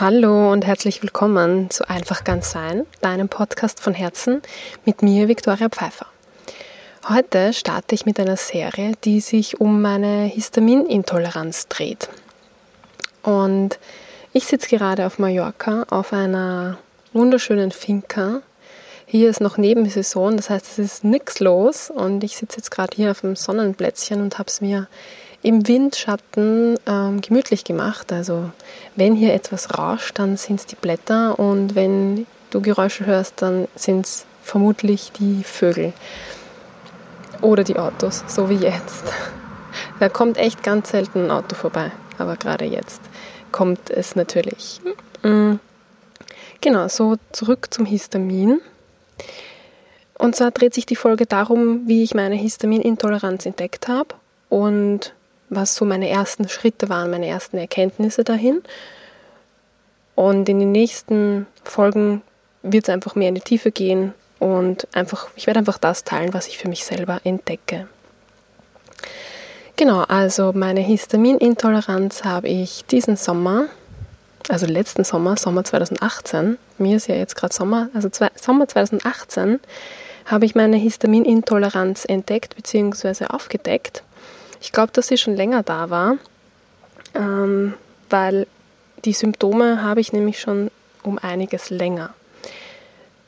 Hallo 0.00 0.50
und 0.50 0.66
herzlich 0.66 1.02
willkommen 1.02 1.68
zu 1.68 1.86
Einfach 1.86 2.24
ganz 2.24 2.50
sein, 2.50 2.86
deinem 3.02 3.28
Podcast 3.28 3.78
von 3.78 3.92
Herzen 3.92 4.40
mit 4.86 5.02
mir, 5.02 5.28
Viktoria 5.28 5.68
Pfeiffer. 5.68 6.06
Heute 7.10 7.52
starte 7.52 7.94
ich 7.94 8.06
mit 8.06 8.18
einer 8.18 8.38
Serie, 8.38 8.92
die 9.04 9.20
sich 9.20 9.60
um 9.60 9.82
meine 9.82 10.24
Histaminintoleranz 10.24 11.68
dreht. 11.68 12.08
Und 13.22 13.78
ich 14.32 14.46
sitze 14.46 14.70
gerade 14.70 15.04
auf 15.04 15.18
Mallorca 15.18 15.84
auf 15.90 16.14
einer 16.14 16.78
wunderschönen 17.12 17.70
Finca. 17.70 18.40
Hier 19.04 19.28
ist 19.28 19.42
noch 19.42 19.58
Nebensaison, 19.58 20.38
das 20.38 20.48
heißt, 20.48 20.66
es 20.66 20.78
ist 20.78 21.04
nichts 21.04 21.38
los 21.38 21.90
und 21.90 22.24
ich 22.24 22.38
sitze 22.38 22.56
jetzt 22.56 22.70
gerade 22.70 22.96
hier 22.96 23.10
auf 23.10 23.22
einem 23.22 23.36
Sonnenplätzchen 23.36 24.22
und 24.22 24.38
habe 24.38 24.48
es 24.48 24.62
mir 24.62 24.88
im 25.42 25.66
Windschatten 25.66 26.78
ähm, 26.86 27.20
gemütlich 27.20 27.64
gemacht. 27.64 28.12
Also 28.12 28.50
wenn 28.96 29.14
hier 29.14 29.34
etwas 29.34 29.76
rauscht, 29.76 30.18
dann 30.18 30.36
sind 30.36 30.60
es 30.60 30.66
die 30.66 30.76
Blätter 30.76 31.38
und 31.38 31.74
wenn 31.74 32.26
du 32.50 32.60
Geräusche 32.60 33.06
hörst, 33.06 33.42
dann 33.42 33.68
sind 33.74 34.06
es 34.06 34.26
vermutlich 34.42 35.12
die 35.12 35.42
Vögel 35.44 35.92
oder 37.40 37.64
die 37.64 37.76
Autos, 37.78 38.24
so 38.26 38.48
wie 38.48 38.56
jetzt. 38.56 39.04
Da 40.00 40.10
kommt 40.10 40.36
echt 40.36 40.62
ganz 40.62 40.90
selten 40.90 41.24
ein 41.24 41.30
Auto 41.30 41.54
vorbei, 41.54 41.92
aber 42.18 42.36
gerade 42.36 42.66
jetzt 42.66 43.00
kommt 43.52 43.88
es 43.88 44.16
natürlich. 44.16 44.82
Mm. 45.22 45.54
Genau, 46.60 46.88
so 46.88 47.16
zurück 47.32 47.72
zum 47.72 47.86
Histamin. 47.86 48.60
Und 50.18 50.36
zwar 50.36 50.50
dreht 50.50 50.74
sich 50.74 50.84
die 50.84 50.96
Folge 50.96 51.24
darum, 51.24 51.88
wie 51.88 52.02
ich 52.02 52.14
meine 52.14 52.34
Histaminintoleranz 52.34 53.46
entdeckt 53.46 53.88
habe 53.88 54.14
und 54.50 55.14
was 55.54 55.74
so 55.74 55.84
meine 55.84 56.08
ersten 56.08 56.48
Schritte 56.48 56.88
waren, 56.88 57.10
meine 57.10 57.26
ersten 57.26 57.58
Erkenntnisse 57.58 58.24
dahin. 58.24 58.62
Und 60.14 60.48
in 60.48 60.58
den 60.58 60.72
nächsten 60.72 61.46
Folgen 61.64 62.22
wird 62.62 62.84
es 62.84 62.90
einfach 62.90 63.14
mehr 63.14 63.28
in 63.28 63.34
die 63.34 63.40
Tiefe 63.40 63.70
gehen 63.70 64.14
und 64.38 64.86
einfach, 64.92 65.28
ich 65.36 65.46
werde 65.46 65.60
einfach 65.60 65.78
das 65.78 66.04
teilen, 66.04 66.34
was 66.34 66.48
ich 66.48 66.58
für 66.58 66.68
mich 66.68 66.84
selber 66.84 67.20
entdecke. 67.24 67.88
Genau, 69.76 70.02
also 70.02 70.52
meine 70.52 70.80
Histaminintoleranz 70.80 72.24
habe 72.24 72.48
ich 72.48 72.84
diesen 72.86 73.16
Sommer, 73.16 73.66
also 74.48 74.66
letzten 74.66 75.04
Sommer, 75.04 75.36
Sommer 75.36 75.64
2018, 75.64 76.58
mir 76.78 76.96
ist 76.96 77.08
ja 77.08 77.14
jetzt 77.14 77.36
gerade 77.36 77.54
Sommer, 77.54 77.88
also 77.94 78.08
zwei, 78.08 78.30
Sommer 78.36 78.68
2018, 78.68 79.60
habe 80.26 80.44
ich 80.44 80.54
meine 80.54 80.76
Histaminintoleranz 80.76 82.04
entdeckt 82.04 82.54
bzw. 82.54 83.26
aufgedeckt. 83.26 84.02
Ich 84.62 84.70
glaube, 84.70 84.92
dass 84.92 85.08
sie 85.08 85.18
schon 85.18 85.34
länger 85.34 85.64
da 85.64 85.90
war, 85.90 86.18
ähm, 87.14 87.74
weil 88.08 88.46
die 89.04 89.12
Symptome 89.12 89.82
habe 89.82 90.00
ich 90.00 90.12
nämlich 90.12 90.40
schon 90.40 90.70
um 91.02 91.18
einiges 91.18 91.68
länger. 91.68 92.14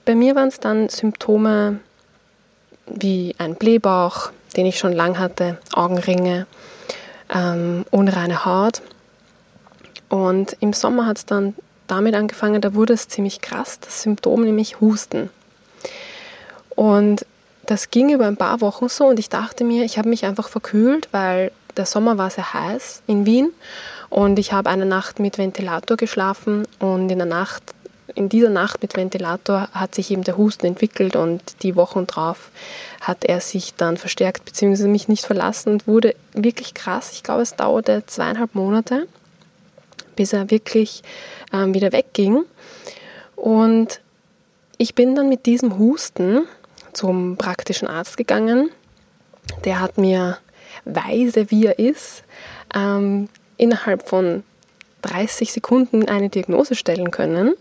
Bei 0.05 0.15
mir 0.15 0.37
waren 0.37 0.47
es 0.47 0.61
dann 0.61 0.89
Symptome 0.89 1.81
wie 2.87 3.35
ein 3.39 3.57
Blähbauch, 3.57 4.31
den 4.57 4.65
ich 4.65 4.79
schon 4.79 4.93
lang 4.93 5.19
hatte, 5.19 5.59
Augenringe, 5.73 6.47
ähm, 7.35 7.85
unreine 7.91 8.45
Haut. 8.45 8.81
Und 10.09 10.57
im 10.61 10.73
Sommer 10.73 11.07
hat 11.07 11.19
es 11.19 11.27
dann 11.27 11.57
damit 11.89 12.15
angefangen, 12.15 12.61
da 12.61 12.75
wurde 12.75 12.93
es 12.93 13.09
ziemlich 13.09 13.41
krass, 13.41 13.81
das 13.81 14.03
Symptom 14.03 14.45
nämlich 14.45 14.81
Husten. 14.81 15.31
Und 16.77 17.27
das 17.67 17.91
ging 17.91 18.12
über 18.12 18.27
ein 18.27 18.37
paar 18.37 18.61
Wochen 18.61 18.89
so 18.89 19.07
und 19.07 19.19
ich 19.19 19.29
dachte 19.29 19.65
mir, 19.65 19.84
ich 19.84 19.98
habe 19.98 20.09
mich 20.09 20.25
einfach 20.25 20.48
verkühlt, 20.48 21.09
weil 21.12 21.53
der 21.77 21.87
Sommer 21.87 22.19
war 22.19 22.31
sehr 22.31 22.53
heiß 22.53 23.03
in 23.07 23.27
Wien 23.27 23.51
und 24.11 24.39
ich 24.39 24.53
habe 24.53 24.70
eine 24.70 24.87
Nacht 24.87 25.19
mit 25.19 25.39
Ventilator 25.39 25.97
geschlafen 25.97 26.67
und 26.79 27.11
in 27.11 27.19
der 27.19 27.27
Nacht 27.27 27.62
in 28.15 28.29
dieser 28.29 28.51
Nacht 28.51 28.83
mit 28.83 28.97
Ventilator 28.97 29.69
hat 29.73 29.95
sich 29.95 30.11
eben 30.11 30.25
der 30.25 30.37
Husten 30.37 30.67
entwickelt 30.67 31.17
und 31.17 31.41
die 31.62 31.75
Wochen 31.75 32.07
drauf 32.07 32.51
hat 33.01 33.25
er 33.25 33.41
sich 33.41 33.75
dann 33.75 33.97
verstärkt 33.97 34.45
bzw. 34.45 34.86
mich 34.86 35.08
nicht 35.08 35.25
verlassen 35.25 35.73
und 35.73 35.86
wurde 35.86 36.14
wirklich 36.33 36.75
krass. 36.75 37.13
Ich 37.13 37.23
glaube, 37.23 37.42
es 37.42 37.57
dauerte 37.57 38.05
zweieinhalb 38.07 38.55
Monate, 38.55 39.08
bis 40.17 40.33
er 40.33 40.51
wirklich 40.51 41.02
ähm, 41.52 41.75
wieder 41.75 41.92
wegging. 41.92 42.45
Und 43.36 44.01
ich 44.79 44.95
bin 44.95 45.14
dann 45.14 45.29
mit 45.29 45.46
diesem 45.46 45.79
Husten 45.79 46.42
zum 46.95 47.37
praktischen 47.37 47.89
Arzt 47.89 48.17
gegangen. 48.17 48.71
Der 49.65 49.81
hat 49.81 49.99
mir 49.99 50.39
weise, 50.85 51.51
wie 51.51 51.67
er 51.67 51.79
ist, 51.79 52.25
ähm, 52.75 53.29
innerhalb 53.57 54.09
von 54.09 54.43
30 55.03 55.53
Sekunden 55.53 56.09
eine 56.09 56.31
Diagnose 56.31 56.75
stellen 56.75 57.11
können. 57.11 57.55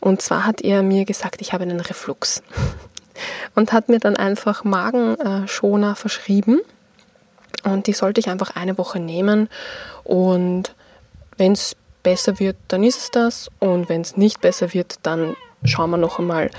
Und 0.00 0.22
zwar 0.22 0.46
hat 0.46 0.62
er 0.62 0.82
mir 0.82 1.04
gesagt, 1.04 1.40
ich 1.40 1.52
habe 1.52 1.64
einen 1.64 1.80
Reflux. 1.80 2.42
Und 3.54 3.72
hat 3.72 3.88
mir 3.88 4.00
dann 4.00 4.16
einfach 4.16 4.64
Magenschoner 4.64 5.94
verschrieben. 5.94 6.60
Und 7.62 7.86
die 7.86 7.92
sollte 7.92 8.20
ich 8.20 8.28
einfach 8.28 8.56
eine 8.56 8.76
Woche 8.78 8.98
nehmen. 8.98 9.48
Und 10.02 10.74
wenn 11.36 11.52
es 11.52 11.76
besser 12.02 12.40
wird, 12.40 12.56
dann 12.68 12.82
ist 12.82 12.98
es 12.98 13.10
das. 13.10 13.50
Und 13.60 13.88
wenn 13.88 14.00
es 14.00 14.16
nicht 14.16 14.40
besser 14.40 14.74
wird, 14.74 14.98
dann 15.02 15.36
schauen 15.64 15.90
wir 15.90 15.96
noch 15.96 16.18
einmal. 16.18 16.50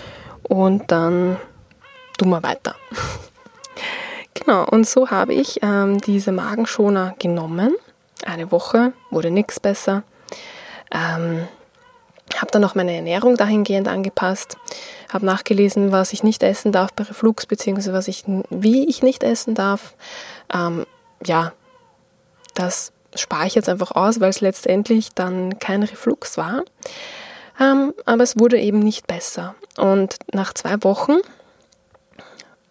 Und 0.44 0.92
dann 0.92 1.38
tun 2.17 2.29
wir 2.29 2.43
weiter. 2.43 2.75
genau, 4.33 4.65
und 4.65 4.87
so 4.87 5.09
habe 5.09 5.33
ich 5.33 5.59
ähm, 5.61 5.99
diese 6.01 6.31
Magenschoner 6.31 7.15
genommen. 7.19 7.75
Eine 8.25 8.51
Woche 8.51 8.93
wurde 9.11 9.31
nichts 9.31 9.59
besser. 9.59 10.03
Ähm, 10.91 11.47
habe 12.35 12.51
dann 12.51 12.63
auch 12.63 12.75
meine 12.75 12.93
Ernährung 12.93 13.37
dahingehend 13.37 13.87
angepasst, 13.87 14.57
habe 15.11 15.25
nachgelesen, 15.25 15.91
was 15.91 16.11
ich 16.11 16.23
nicht 16.23 16.43
essen 16.43 16.71
darf 16.71 16.91
bei 16.93 17.03
Reflux, 17.03 17.45
beziehungsweise 17.45 17.93
was 17.93 18.07
ich, 18.07 18.23
wie 18.49 18.87
ich 18.89 19.03
nicht 19.03 19.23
essen 19.23 19.55
darf. 19.55 19.93
Ähm, 20.53 20.85
ja, 21.23 21.53
das 22.55 22.91
spare 23.15 23.47
ich 23.47 23.55
jetzt 23.55 23.69
einfach 23.69 23.91
aus, 23.91 24.19
weil 24.19 24.29
es 24.29 24.41
letztendlich 24.41 25.13
dann 25.13 25.59
kein 25.59 25.83
Reflux 25.83 26.37
war. 26.37 26.63
Ähm, 27.59 27.93
aber 28.05 28.23
es 28.23 28.37
wurde 28.37 28.59
eben 28.59 28.79
nicht 28.79 29.07
besser. 29.07 29.55
Und 29.77 30.17
nach 30.33 30.53
zwei 30.53 30.83
Wochen 30.83 31.17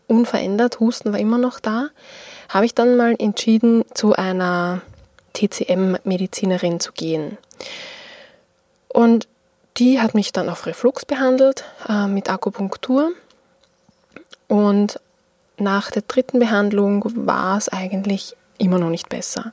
unverändert, 0.07 0.81
Husten 0.81 1.13
war 1.13 1.19
immer 1.19 1.39
noch 1.39 1.61
da, 1.61 1.89
habe 2.49 2.67
ich 2.67 2.75
dann 2.75 2.97
mal 2.97 3.15
entschieden, 3.19 3.85
zu 3.95 4.15
einer 4.15 4.83
TCM-Medizinerin 5.35 6.81
zu 6.81 6.93
gehen. 6.93 7.39
Und 8.89 9.27
die 9.77 10.01
hat 10.01 10.15
mich 10.15 10.33
dann 10.33 10.49
auf 10.49 10.67
Reflux 10.67 11.05
behandelt 11.05 11.65
äh, 11.89 12.07
mit 12.07 12.31
Akupunktur. 12.31 13.11
Und 14.47 15.01
nach 15.59 15.91
der 15.91 16.03
dritten 16.03 16.39
Behandlung 16.39 17.05
war 17.27 17.59
es 17.59 17.69
eigentlich 17.69 18.37
immer 18.59 18.79
noch 18.79 18.91
nicht 18.91 19.09
besser. 19.09 19.53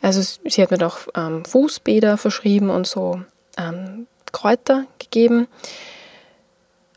Also 0.00 0.20
sie 0.44 0.62
hat 0.62 0.70
mir 0.70 0.78
doch 0.78 1.08
ähm, 1.14 1.44
Fußbäder 1.44 2.16
verschrieben 2.16 2.70
und 2.70 2.86
so 2.86 3.22
ähm, 3.56 4.06
Kräuter 4.32 4.84
gegeben. 4.98 5.46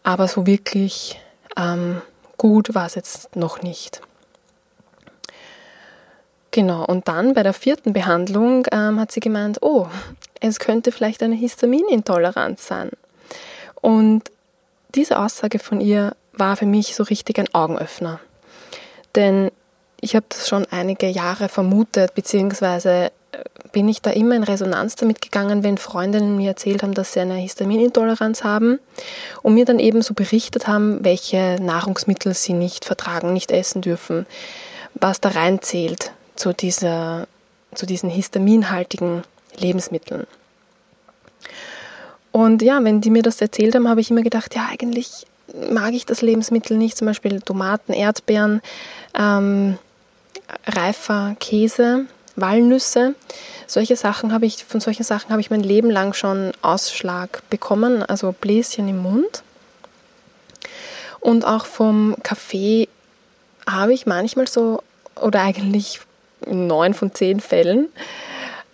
Aber 0.03 0.27
so 0.27 0.47
wirklich 0.47 1.19
ähm, 1.57 2.01
gut 2.37 2.75
war 2.75 2.85
es 2.85 2.95
jetzt 2.95 3.35
noch 3.35 3.61
nicht. 3.61 4.01
Genau, 6.51 6.85
und 6.85 7.07
dann 7.09 7.33
bei 7.33 7.43
der 7.43 7.53
vierten 7.53 7.91
Behandlung 7.91 8.65
ähm, 8.71 8.99
hat 8.99 9.11
sie 9.11 9.19
gemeint, 9.19 9.61
oh, 9.61 9.87
es 10.39 10.59
könnte 10.59 10.93
vielleicht 10.93 11.21
eine 11.21 11.35
Histaminintoleranz 11.35 12.65
sein. 12.65 12.91
Und 13.81 14.23
diese 14.95 15.19
Aussage 15.19 15.59
von 15.59 15.81
ihr 15.81 16.15
war 16.31 16.55
für 16.55 16.65
mich 16.65 16.95
so 16.95 17.03
richtig 17.03 17.39
ein 17.39 17.53
Augenöffner. 17.53 18.21
Denn 19.15 19.51
ich 19.99 20.15
habe 20.15 20.25
das 20.29 20.47
schon 20.47 20.65
einige 20.71 21.07
Jahre 21.07 21.49
vermutet, 21.49 22.15
beziehungsweise 22.15 23.11
bin 23.71 23.89
ich 23.89 24.01
da 24.01 24.11
immer 24.11 24.35
in 24.35 24.43
Resonanz 24.43 24.95
damit 24.95 25.21
gegangen, 25.21 25.63
wenn 25.63 25.77
Freundinnen 25.77 26.37
mir 26.37 26.49
erzählt 26.49 26.83
haben, 26.83 26.93
dass 26.93 27.13
sie 27.13 27.19
eine 27.19 27.35
Histaminintoleranz 27.35 28.43
haben 28.43 28.79
und 29.41 29.53
mir 29.53 29.65
dann 29.65 29.79
eben 29.79 30.01
so 30.01 30.13
berichtet 30.13 30.67
haben, 30.67 31.03
welche 31.03 31.57
Nahrungsmittel 31.61 32.33
sie 32.33 32.53
nicht 32.53 32.85
vertragen, 32.85 33.33
nicht 33.33 33.51
essen 33.51 33.81
dürfen, 33.81 34.25
was 34.93 35.19
da 35.19 35.29
reinzählt 35.29 36.11
zu, 36.35 36.53
dieser, 36.53 37.27
zu 37.73 37.85
diesen 37.85 38.09
histaminhaltigen 38.09 39.23
Lebensmitteln. 39.57 40.25
Und 42.31 42.61
ja, 42.61 42.83
wenn 42.83 43.01
die 43.01 43.09
mir 43.09 43.23
das 43.23 43.41
erzählt 43.41 43.75
haben, 43.75 43.87
habe 43.87 44.01
ich 44.01 44.11
immer 44.11 44.21
gedacht, 44.21 44.55
ja, 44.55 44.67
eigentlich 44.69 45.25
mag 45.69 45.93
ich 45.93 46.05
das 46.05 46.21
Lebensmittel 46.21 46.77
nicht, 46.77 46.97
zum 46.97 47.07
Beispiel 47.07 47.41
Tomaten, 47.41 47.93
Erdbeeren, 47.93 48.61
ähm, 49.17 49.77
reifer 50.65 51.35
Käse, 51.39 52.05
Walnüsse. 52.35 53.15
Solche 53.67 53.95
Sachen 53.95 54.31
habe 54.33 54.45
ich, 54.45 54.63
von 54.65 54.79
solchen 54.79 55.03
Sachen 55.03 55.31
habe 55.31 55.41
ich 55.41 55.49
mein 55.49 55.61
Leben 55.61 55.89
lang 55.89 56.13
schon 56.13 56.51
Ausschlag 56.61 57.41
bekommen, 57.49 58.03
also 58.03 58.31
Bläschen 58.31 58.87
im 58.87 58.99
Mund. 58.99 59.43
Und 61.19 61.45
auch 61.45 61.65
vom 61.65 62.15
Kaffee 62.21 62.87
habe 63.67 63.93
ich 63.93 64.05
manchmal 64.05 64.47
so, 64.47 64.83
oder 65.15 65.41
eigentlich 65.41 66.01
in 66.45 66.67
neun 66.67 66.93
von 66.93 67.13
zehn 67.13 67.39
Fällen, 67.39 67.87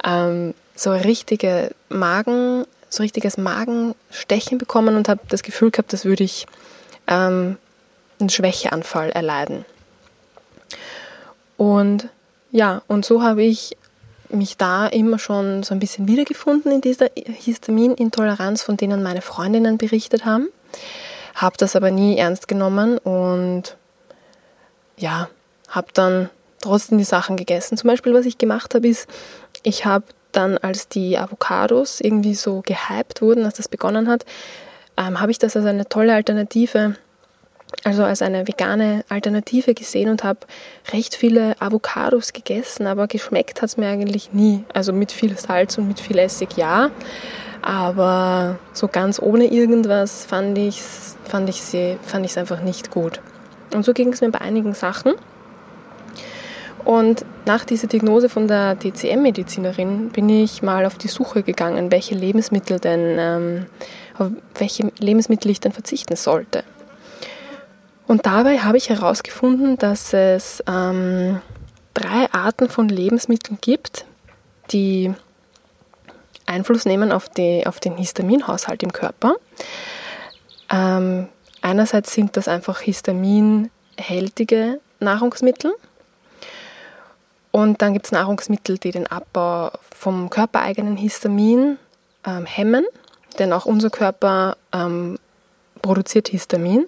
ähm, 0.04 0.54
so 0.76 0.92
richtige 0.92 1.72
Magen, 1.90 2.66
so 2.90 3.04
richtiges 3.04 3.38
Magenstechen 3.38 4.58
bekommen 4.58 4.98
und 4.98 5.08
habe 5.08 5.22
das 5.30 5.44
Gefühl 5.44 5.72
gehabt, 5.72 5.94
das 5.94 6.04
würde 6.04 6.24
ich 6.24 6.46
ähm, 7.08 7.58
einen 8.20 8.30
Schwächeanfall 8.30 9.12
erleiden. 9.12 9.66
Und 11.58 12.10
ja, 12.52 12.82
und 12.88 13.06
so 13.06 13.24
habe 13.24 13.44
ich 13.44 13.78
mich 14.30 14.58
da 14.58 14.88
immer 14.88 15.20
schon 15.20 15.64
so 15.64 15.74
ein 15.74 15.80
bisschen 15.80 16.08
wiedergefunden 16.08 16.72
in 16.72 16.82
dieser 16.82 17.08
Histaminintoleranz, 17.16 18.62
von 18.64 18.78
denen 18.78 19.04
meine 19.04 19.22
Freundinnen 19.22 19.78
berichtet 19.78 20.26
haben. 20.26 20.50
Habe 21.36 21.58
das 21.58 21.76
aber 21.76 21.92
nie 21.92 22.18
ernst 22.18 22.48
genommen 22.48 22.98
und 22.98 23.76
ja, 24.98 25.30
habe 25.70 25.88
dann 25.94 26.30
trotzdem 26.62 26.98
die 26.98 27.04
Sachen 27.04 27.38
gegessen. 27.38 27.78
Zum 27.78 27.90
Beispiel, 27.90 28.14
was 28.14 28.26
ich 28.26 28.38
gemacht 28.38 28.76
habe, 28.76 28.88
ist, 28.88 29.10
ich 29.64 29.86
habe 29.86 30.06
dann, 30.32 30.58
als 30.58 30.88
die 30.88 31.18
Avocados 31.18 32.00
irgendwie 32.00 32.36
so 32.36 32.62
gehypt 32.62 33.22
wurden, 33.22 33.46
als 33.46 33.56
das 33.56 33.68
begonnen 33.68 34.08
hat, 34.08 34.26
ähm, 34.98 35.20
habe 35.20 35.32
ich 35.32 35.40
das 35.40 35.56
als 35.56 35.66
eine 35.66 35.88
tolle 35.90 36.14
Alternative 36.14 36.96
also 37.84 38.04
als 38.04 38.22
eine 38.22 38.48
vegane 38.48 39.04
Alternative 39.10 39.74
gesehen 39.74 40.10
und 40.10 40.24
habe 40.24 40.40
recht 40.94 41.16
viele 41.16 41.60
Avocados 41.60 42.34
gegessen, 42.34 42.88
aber 42.88 43.08
geschmeckt 43.08 43.62
hat 43.62 43.70
es 43.70 43.78
mir 43.78 43.88
eigentlich 43.88 44.34
nie. 44.34 44.64
Also 44.74 44.94
mit 44.94 45.12
viel 45.12 45.38
Salz 45.38 45.78
und 45.78 45.88
mit 45.88 46.00
viel 46.00 46.18
Essig 46.20 46.58
ja, 46.58 46.92
aber 47.62 48.60
so 48.74 48.88
ganz 48.88 49.22
ohne 49.22 49.46
irgendwas 49.46 50.26
fand 50.26 50.58
ich 50.58 50.80
es 50.80 51.18
fand 51.26 51.50
ich 51.50 51.62
fand 52.02 52.26
ich's 52.26 52.38
einfach 52.38 52.62
nicht 52.62 52.92
gut. 52.92 53.22
Und 53.74 53.86
so 53.86 53.94
ging 53.94 54.12
es 54.12 54.22
mir 54.22 54.32
bei 54.32 54.42
einigen 54.42 54.74
Sachen. 54.74 55.14
Und 56.84 57.26
nach 57.46 57.64
dieser 57.64 57.88
Diagnose 57.88 58.28
von 58.28 58.48
der 58.48 58.78
TCM-Medizinerin 58.80 60.10
bin 60.10 60.30
ich 60.30 60.62
mal 60.62 60.86
auf 60.86 60.98
die 60.98 61.08
Suche 61.08 61.44
gegangen, 61.44 61.92
welche 61.92 62.16
Lebensmittel 62.16 62.80
denn, 62.80 63.18
ähm, 63.20 63.66
auf 64.18 64.32
welche 64.56 64.92
Lebensmittel 64.98 65.52
ich 65.52 65.60
denn 65.60 65.72
verzichten 65.72 66.16
sollte. 66.16 66.64
Und 68.12 68.26
dabei 68.26 68.60
habe 68.60 68.76
ich 68.76 68.90
herausgefunden, 68.90 69.78
dass 69.78 70.12
es 70.12 70.62
ähm, 70.68 71.40
drei 71.94 72.30
Arten 72.34 72.68
von 72.68 72.90
Lebensmitteln 72.90 73.58
gibt, 73.62 74.04
die 74.72 75.14
Einfluss 76.46 76.84
nehmen 76.84 77.14
auf, 77.14 77.30
die, 77.30 77.66
auf 77.66 77.80
den 77.80 77.96
Histaminhaushalt 77.96 78.84
im 78.84 78.92
Körper. 78.92 79.36
Ähm, 80.70 81.30
einerseits 81.62 82.14
sind 82.14 82.36
das 82.36 82.50
einfach 82.50 82.82
histaminhältige 82.82 84.82
Nahrungsmittel. 85.00 85.74
Und 87.52 87.82
dann 87.82 87.94
gibt 87.94 88.08
es 88.08 88.12
Nahrungsmittel, 88.12 88.78
die 88.78 88.92
den 88.92 89.08
Abbau 89.08 89.72
vom 89.98 90.30
körpereigenen 90.30 90.98
Histamin 90.98 91.78
ähm, 92.28 92.46
hemmen, 92.46 92.84
denn 93.40 93.54
auch 93.54 93.66
unser 93.66 93.90
Körper 93.90 94.58
ähm, 94.74 95.18
produziert 95.82 96.28
Histamin. 96.28 96.88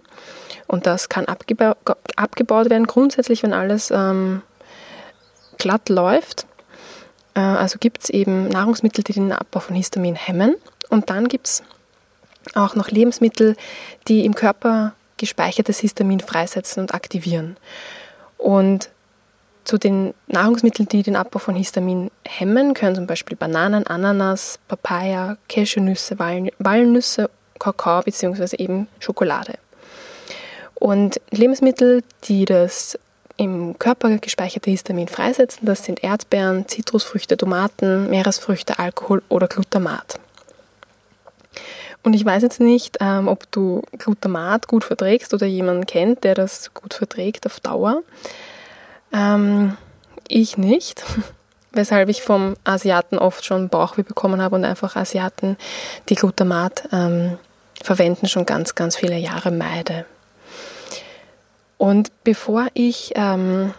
Und 0.67 0.85
das 0.85 1.09
kann 1.09 1.25
abgeba 1.25 1.75
abgebaut 2.15 2.69
werden, 2.69 2.87
grundsätzlich, 2.87 3.43
wenn 3.43 3.53
alles 3.53 3.91
ähm, 3.91 4.41
glatt 5.57 5.89
läuft. 5.89 6.45
Äh, 7.35 7.39
also 7.39 7.77
gibt 7.79 8.03
es 8.03 8.09
eben 8.09 8.47
Nahrungsmittel, 8.47 9.03
die 9.03 9.13
den 9.13 9.31
Abbau 9.31 9.59
von 9.59 9.75
Histamin 9.75 10.15
hemmen. 10.15 10.55
Und 10.89 11.09
dann 11.09 11.27
gibt 11.27 11.47
es 11.47 11.63
auch 12.55 12.75
noch 12.75 12.89
Lebensmittel, 12.89 13.55
die 14.07 14.25
im 14.25 14.35
Körper 14.35 14.93
gespeichertes 15.17 15.79
Histamin 15.79 16.19
freisetzen 16.19 16.81
und 16.81 16.93
aktivieren. 16.93 17.57
Und 18.37 18.89
zu 19.63 19.77
den 19.77 20.13
Nahrungsmitteln, 20.27 20.89
die 20.89 21.03
den 21.03 21.15
Abbau 21.15 21.39
von 21.39 21.55
Histamin 21.55 22.11
hemmen, 22.25 22.73
können 22.73 22.95
zum 22.95 23.07
Beispiel 23.07 23.37
Bananen, 23.37 23.87
Ananas, 23.87 24.59
Papaya, 24.67 25.37
Cashewnüsse, 25.47 26.19
Walnüsse, 26.19 27.29
Kakao 27.59 28.01
bzw. 28.01 28.57
eben 28.57 28.87
Schokolade. 28.99 29.53
Und 30.75 31.21
Lebensmittel, 31.31 32.03
die 32.25 32.45
das 32.45 32.97
im 33.37 33.77
Körper 33.79 34.17
gespeicherte 34.17 34.69
Histamin 34.69 35.07
freisetzen, 35.07 35.65
das 35.65 35.83
sind 35.85 36.03
Erdbeeren, 36.03 36.67
Zitrusfrüchte, 36.67 37.37
Tomaten, 37.37 38.09
Meeresfrüchte, 38.09 38.79
Alkohol 38.79 39.23
oder 39.29 39.47
Glutamat. 39.47 40.19
Und 42.03 42.13
ich 42.13 42.25
weiß 42.25 42.43
jetzt 42.43 42.59
nicht, 42.59 42.97
ähm, 42.99 43.27
ob 43.27 43.49
du 43.51 43.81
Glutamat 43.97 44.67
gut 44.67 44.83
verträgst 44.83 45.33
oder 45.33 45.47
jemanden 45.47 45.85
kennt, 45.85 46.23
der 46.23 46.35
das 46.35 46.73
gut 46.73 46.93
verträgt 46.93 47.45
auf 47.45 47.61
Dauer. 47.61 48.03
Ähm, 49.13 49.77
ich 50.27 50.57
nicht, 50.57 51.03
weshalb 51.71 52.09
ich 52.09 52.21
vom 52.21 52.55
Asiaten 52.65 53.17
oft 53.17 53.45
schon 53.45 53.69
Bauchweh 53.69 54.03
bekommen 54.03 54.41
habe 54.41 54.55
und 54.55 54.65
einfach 54.65 54.97
Asiaten, 54.97 55.57
die 56.09 56.15
Glutamat 56.15 56.89
ähm, 56.91 57.37
verwenden, 57.81 58.27
schon 58.27 58.45
ganz, 58.45 58.75
ganz 58.75 58.97
viele 58.97 59.17
Jahre 59.17 59.51
meide. 59.51 60.05
Und 61.83 62.13
bevor 62.23 62.67
ich 62.75 63.11
ähm, 63.15 63.73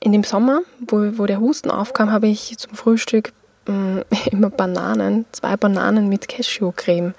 in 0.00 0.10
dem 0.10 0.24
Sommer, 0.24 0.62
wo, 0.80 1.18
wo 1.18 1.26
der 1.26 1.38
Husten 1.38 1.70
aufkam, 1.70 2.10
habe 2.10 2.26
ich 2.26 2.58
zum 2.58 2.74
Frühstück 2.74 3.32
ähm, 3.68 4.02
immer 4.32 4.50
Bananen, 4.50 5.24
zwei 5.30 5.56
Bananen 5.56 6.08
mit 6.08 6.26
Cashewcreme 6.26 7.14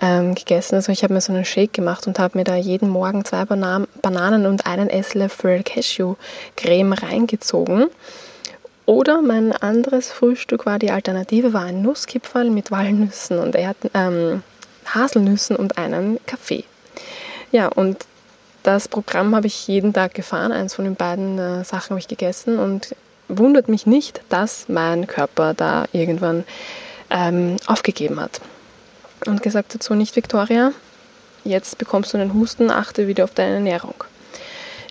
ähm, 0.00 0.36
gegessen. 0.36 0.76
Also 0.76 0.92
ich 0.92 1.02
habe 1.02 1.14
mir 1.14 1.20
so 1.20 1.32
einen 1.32 1.44
Shake 1.44 1.72
gemacht 1.72 2.06
und 2.06 2.20
habe 2.20 2.38
mir 2.38 2.44
da 2.44 2.54
jeden 2.54 2.88
Morgen 2.88 3.24
zwei 3.24 3.44
Banan 3.44 3.88
Bananen 4.02 4.46
und 4.46 4.66
einen 4.66 4.88
Esslöffel 4.88 5.64
Cashewcreme 5.64 6.92
reingezogen. 6.92 7.86
Oder 8.86 9.20
mein 9.20 9.50
anderes 9.50 10.12
Frühstück 10.12 10.64
war, 10.64 10.78
die 10.78 10.92
Alternative 10.92 11.52
war 11.52 11.64
ein 11.64 11.82
Nusskipferl 11.82 12.50
mit 12.50 12.70
Walnüssen 12.70 13.40
und 13.40 13.56
Erd 13.56 13.78
ähm, 13.94 14.44
Haselnüssen 14.86 15.56
und 15.56 15.76
einen 15.76 16.20
Kaffee. 16.24 16.62
Ja, 17.50 17.66
und 17.66 18.06
das 18.62 18.88
Programm 18.88 19.34
habe 19.34 19.46
ich 19.46 19.66
jeden 19.68 19.92
Tag 19.92 20.14
gefahren. 20.14 20.52
Eins 20.52 20.74
von 20.74 20.84
den 20.84 20.94
beiden 20.94 21.38
äh, 21.38 21.64
Sachen 21.64 21.90
habe 21.90 22.00
ich 22.00 22.08
gegessen 22.08 22.58
und 22.58 22.94
wundert 23.28 23.68
mich 23.68 23.86
nicht, 23.86 24.22
dass 24.28 24.68
mein 24.68 25.06
Körper 25.06 25.54
da 25.54 25.84
irgendwann 25.92 26.44
ähm, 27.10 27.56
aufgegeben 27.66 28.20
hat. 28.20 28.40
Und 29.26 29.42
gesagt 29.42 29.74
hat, 29.74 29.82
so 29.82 29.94
nicht 29.94 30.16
Victoria, 30.16 30.72
jetzt 31.44 31.78
bekommst 31.78 32.12
du 32.12 32.18
einen 32.18 32.34
Husten, 32.34 32.70
achte 32.70 33.06
wieder 33.06 33.24
auf 33.24 33.34
deine 33.34 33.54
Ernährung. 33.54 33.94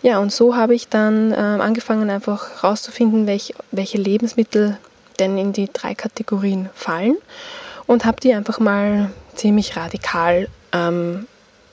Ja, 0.02 0.20
und 0.20 0.32
so 0.32 0.56
habe 0.56 0.74
ich 0.74 0.88
dann 0.88 1.32
ähm, 1.32 1.62
angefangen, 1.62 2.10
einfach 2.10 2.62
herauszufinden, 2.62 3.28
welch, 3.28 3.54
welche 3.72 3.98
Lebensmittel 3.98 4.78
denn 5.20 5.38
in 5.38 5.54
die 5.54 5.70
drei 5.72 5.94
Kategorien 5.94 6.70
fallen 6.74 7.18
und 7.86 8.06
habe 8.06 8.20
die 8.20 8.34
einfach 8.34 8.60
mal 8.60 9.12
ziemlich 9.36 9.76
radikal 9.76 10.48
ähm, 10.72 11.28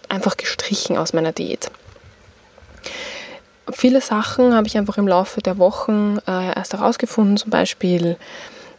einfach 0.09 0.37
gestrichen 0.37 0.99
aus 0.99 1.13
meiner 1.13 1.33
Diät. 1.33 1.71
Viele 3.73 4.01
Sachen 4.01 4.55
habe 4.55 4.67
ich 4.67 4.79
einfach 4.79 4.97
im 4.97 5.07
Laufe 5.07 5.43
der 5.43 5.59
Wochen 5.59 6.19
äh, 6.27 6.55
erst 6.57 6.73
herausgefunden, 6.73 7.37
zum 7.37 7.51
Beispiel, 7.51 8.17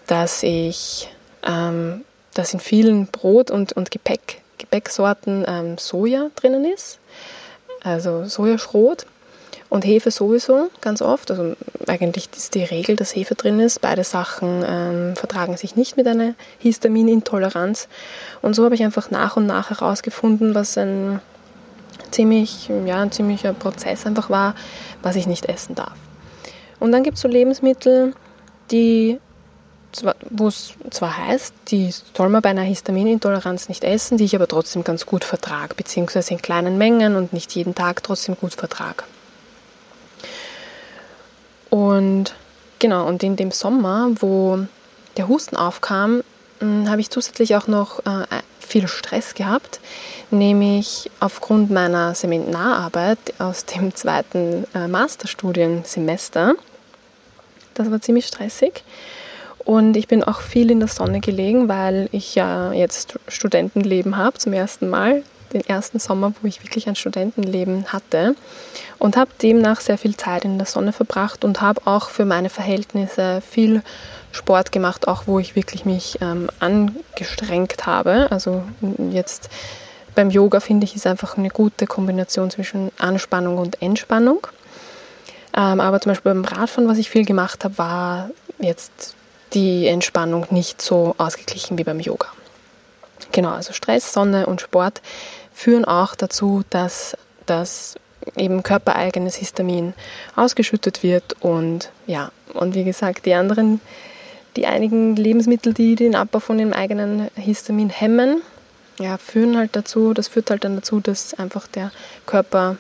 dass 0.08 0.42
ich, 0.42 1.10
ähm, 1.44 2.04
dass 2.34 2.54
in 2.54 2.60
vielen 2.60 3.08
Brot- 3.08 3.52
und, 3.52 3.74
und 3.74 3.92
Gepäck, 3.92 4.42
Gebäcksorten 4.58 5.46
ähm, 5.48 5.78
Soja 5.78 6.30
drinnen 6.36 6.66
ist, 6.66 7.00
also 7.84 8.26
Sojaschrot 8.26 9.06
und 9.70 9.86
Hefe 9.86 10.12
sowieso 10.12 10.70
ganz 10.82 11.02
oft. 11.02 11.30
Also 11.30 11.56
eigentlich 11.88 12.30
ist 12.36 12.56
die 12.56 12.64
Regel, 12.64 12.96
dass 12.96 13.16
Hefe 13.16 13.36
drin 13.36 13.60
ist. 13.60 13.82
Beide 13.82 14.04
Sachen 14.04 14.64
ähm, 14.68 15.16
vertragen 15.16 15.58
sich 15.58 15.76
nicht 15.76 15.96
mit 15.96 16.08
einer 16.08 16.34
Histaminintoleranz. 16.58 17.88
Und 18.42 18.56
so 18.56 18.66
habe 18.66 18.76
ich 18.76 18.84
einfach 18.84 19.12
nach 19.12 19.38
und 19.38 19.46
nach 19.46 19.70
herausgefunden, 19.70 20.56
was 20.56 20.78
ein 20.78 21.22
ziemlich, 22.12 22.70
ja, 22.86 23.02
ein 23.02 23.12
ziemlicher 23.12 23.54
Prozess 23.54 24.06
einfach 24.06 24.30
war, 24.30 24.56
was 25.02 25.16
ich 25.16 25.28
nicht 25.28 25.46
essen 25.46 25.76
darf. 25.76 25.96
Und 26.80 26.92
dann 26.92 27.04
gibt 27.04 27.18
es 27.18 27.22
so 27.22 27.28
Lebensmittel, 27.28 28.14
die 28.72 29.20
wo 30.30 30.48
es 30.48 30.74
zwar 30.92 31.18
heißt, 31.18 31.54
die 31.70 31.92
soll 32.16 32.30
man 32.30 32.42
bei 32.42 32.50
einer 32.50 32.62
Histaminintoleranz 32.62 33.70
nicht 33.70 33.84
essen, 33.84 34.18
die 34.18 34.26
ich 34.26 34.36
aber 34.36 34.48
trotzdem 34.48 34.84
ganz 34.84 35.06
gut 35.06 35.24
vertrage, 35.24 35.76
beziehungsweise 35.76 36.34
in 36.34 36.42
kleinen 36.42 36.78
Mengen 36.78 37.16
und 37.16 37.34
nicht 37.34 37.56
jeden 37.56 37.76
Tag 37.76 38.04
trotzdem 38.04 38.38
gut 38.38 38.54
vertrage. 38.54 39.04
Und 41.70 42.36
genau, 42.78 43.08
und 43.08 43.24
in 43.24 43.36
dem 43.36 43.52
Sommer, 43.52 44.10
wo 44.20 44.60
der 45.18 45.28
Husten 45.28 45.56
aufkam, 45.56 46.22
hm, 46.60 46.90
habe 46.90 47.02
ich 47.02 47.10
zusätzlich 47.10 47.56
auch 47.56 47.68
noch 47.68 48.00
äh, 48.00 48.26
viel 48.70 48.88
Stress 48.88 49.34
gehabt, 49.34 49.80
nämlich 50.32 51.10
aufgrund 51.20 51.72
meiner 51.72 52.16
Seminararbeit 52.16 53.20
aus 53.40 53.66
dem 53.66 53.94
zweiten 53.96 54.66
äh, 54.74 54.88
Masterstudiensemester. 54.88 56.56
Das 57.74 57.92
war 57.92 58.02
ziemlich 58.02 58.28
stressig. 58.28 58.84
Und 59.66 59.98
ich 59.98 60.08
bin 60.08 60.24
auch 60.24 60.42
viel 60.42 60.72
in 60.72 60.80
der 60.80 60.88
Sonne 60.88 61.20
gelegen, 61.20 61.68
weil 61.68 62.10
ich 62.12 62.36
ja 62.36 62.72
jetzt 62.72 63.20
Studentenleben 63.28 64.18
habe 64.18 64.38
zum 64.38 64.54
ersten 64.54 64.90
Mal. 64.90 65.24
Den 65.54 65.62
ersten 65.68 66.00
Sommer, 66.00 66.34
wo 66.42 66.48
ich 66.48 66.64
wirklich 66.64 66.88
ein 66.88 66.96
Studentenleben 66.96 67.86
hatte. 67.88 68.36
Und 68.98 69.18
habe 69.18 69.32
demnach 69.42 69.82
sehr 69.82 69.98
viel 69.98 70.16
Zeit 70.16 70.46
in 70.46 70.58
der 70.58 70.68
Sonne 70.68 70.94
verbracht 70.94 71.44
und 71.44 71.62
habe 71.62 71.82
auch 71.86 72.10
für 72.10 72.26
meine 72.26 72.50
Verhältnisse 72.50 73.42
viel 73.42 73.82
Sport 74.32 74.72
gemacht, 74.72 75.08
auch 75.08 75.24
wo 75.26 75.40
ich 75.40 75.56
wirklich 75.56 75.86
mich 75.86 76.20
ähm, 76.22 76.50
angestrengt 76.60 77.86
habe. 77.86 78.28
Also 78.30 78.64
jetzt 79.12 79.50
beim 80.16 80.30
Yoga 80.30 80.60
finde 80.60 80.86
ich, 80.86 80.96
ist 80.96 81.08
einfach 81.08 81.38
eine 81.38 81.50
gute 81.50 81.88
Kombination 81.88 82.52
zwischen 82.52 82.92
Anspannung 82.98 83.58
und 83.58 83.82
Entspannung. 83.82 84.46
Ähm, 85.56 85.80
aber 85.80 86.00
zum 86.00 86.12
Beispiel 86.12 86.34
beim 86.34 86.46
Radfahren, 86.46 86.90
was 86.90 86.98
ich 86.98 87.10
viel 87.10 87.26
gemacht 87.26 87.64
habe, 87.64 87.78
war 87.78 88.30
jetzt 88.60 89.16
die 89.54 89.88
Entspannung 89.88 90.46
nicht 90.52 90.82
so 90.82 91.16
ausgeglichen 91.18 91.78
wie 91.78 91.84
beim 91.84 92.00
Yoga. 92.00 92.28
Genau, 93.32 93.52
also 93.52 93.74
Stress, 93.74 94.14
Sonne 94.14 94.46
und 94.46 94.62
Sport 94.62 95.02
führen 95.54 95.86
auch 95.86 96.16
dazu, 96.16 96.64
dass 96.70 97.18
das 97.46 97.96
eben 98.36 98.64
körpereigenes 98.64 99.36
Histamin 99.36 99.94
ausgeschüttet 100.36 101.04
wird 101.04 101.36
und 101.42 101.92
ja, 102.06 102.32
und 102.54 102.76
wie 102.76 102.84
gesagt, 102.84 103.26
die 103.26 103.34
anderen, 103.34 103.82
die 104.56 104.68
einigen 104.68 105.16
Lebensmittel, 105.16 105.74
die 105.74 105.96
den 105.96 106.16
Abbau 106.16 106.40
von 106.40 106.58
dem 106.58 106.74
eigenen 106.74 107.30
Histamin 107.36 107.90
hemmen, 107.90 108.42
ja, 109.00 109.18
führen 109.18 109.58
halt 109.58 109.76
dazu, 109.76 110.14
das 110.14 110.28
führt 110.28 110.50
halt 110.50 110.64
dann 110.64 110.76
dazu, 110.76 111.00
dass 111.00 111.34
einfach 111.34 111.68
der 111.68 111.92
Körper 112.26 112.78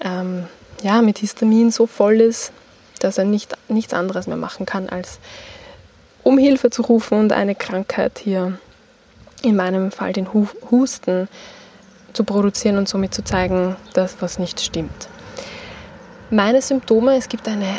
ähm, 0.00 0.46
ja, 0.82 1.02
mit 1.02 1.18
Histamin 1.18 1.70
so 1.70 1.86
voll 1.86 2.20
ist, 2.20 2.52
dass 3.00 3.18
er 3.18 3.24
nicht, 3.24 3.56
nichts 3.68 3.92
anderes 3.92 4.26
mehr 4.26 4.36
machen 4.36 4.66
kann, 4.66 4.88
als 4.88 5.18
um 6.22 6.38
Hilfe 6.38 6.70
zu 6.70 6.82
rufen 6.82 7.18
und 7.18 7.32
eine 7.32 7.54
Krankheit 7.54 8.20
hier, 8.22 8.58
in 9.42 9.56
meinem 9.56 9.90
Fall 9.90 10.12
den 10.12 10.28
Husten, 10.32 11.28
zu 12.12 12.24
produzieren 12.24 12.78
und 12.78 12.88
somit 12.88 13.14
zu 13.14 13.22
zeigen, 13.22 13.76
dass 13.94 14.16
was 14.20 14.38
nicht 14.38 14.60
stimmt. 14.60 15.08
Meine 16.30 16.60
Symptome, 16.60 17.16
es 17.16 17.28
gibt 17.28 17.46
eine 17.48 17.78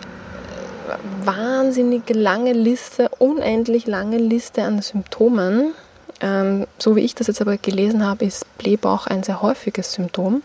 wahnsinnige 1.24 2.14
lange 2.14 2.54
Liste, 2.54 3.10
unendlich 3.20 3.86
lange 3.86 4.18
Liste 4.18 4.64
an 4.64 4.82
Symptomen. 4.82 5.74
Ähm, 6.22 6.68
so 6.78 6.96
wie 6.96 7.02
ich 7.02 7.16
das 7.16 7.28
jetzt 7.28 7.42
aber 7.42 7.58
gelesen 7.58 8.06
habe, 8.06 8.26
ist 8.26 8.46
Blähbauch 8.58 9.08
ein 9.08 9.24
sehr 9.24 9.42
häufiges 9.42 9.94
Symptom. 9.94 10.42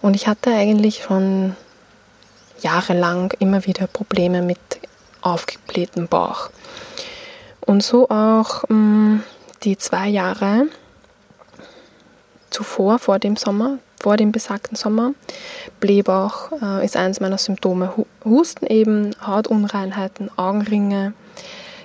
Und 0.00 0.14
ich 0.14 0.26
hatte 0.26 0.50
eigentlich 0.50 1.02
schon 1.02 1.56
jahrelang 2.60 3.32
immer 3.38 3.66
wieder 3.66 3.86
Probleme 3.86 4.42
mit 4.42 4.58
aufgeblähtem 5.20 6.08
Bauch. 6.08 6.50
Und 7.60 7.82
so 7.82 8.08
auch 8.08 8.64
mh, 8.68 8.74
mm, 8.74 9.22
die 9.62 9.76
zwei 9.76 10.08
Jahre 10.08 10.66
zuvor, 12.50 12.98
vor 12.98 13.18
dem 13.18 13.36
Sommer, 13.36 13.78
vor 14.00 14.16
dem 14.16 14.32
besagten 14.32 14.76
Sommer. 14.76 15.12
Blähbauch 15.80 16.52
äh, 16.62 16.84
ist 16.84 16.96
eines 16.96 17.20
meiner 17.20 17.38
Symptome. 17.38 17.92
Husten 18.24 18.66
eben, 18.66 19.14
Hautunreinheiten, 19.24 20.30
Augenringe, 20.36 21.12